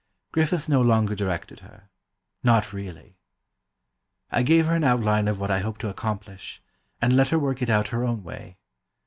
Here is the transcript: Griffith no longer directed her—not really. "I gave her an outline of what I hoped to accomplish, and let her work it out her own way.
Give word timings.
Griffith 0.31 0.67
no 0.67 0.81
longer 0.81 1.13
directed 1.13 1.59
her—not 1.59 2.73
really. 2.73 3.19
"I 4.31 4.41
gave 4.41 4.65
her 4.65 4.73
an 4.73 4.83
outline 4.83 5.27
of 5.27 5.39
what 5.39 5.51
I 5.51 5.59
hoped 5.59 5.79
to 5.81 5.89
accomplish, 5.89 6.59
and 6.99 7.13
let 7.15 7.27
her 7.29 7.37
work 7.37 7.61
it 7.61 7.69
out 7.69 7.89
her 7.89 8.03
own 8.03 8.23
way. 8.23 8.57